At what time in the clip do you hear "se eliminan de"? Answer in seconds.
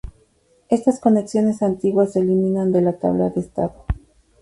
2.13-2.81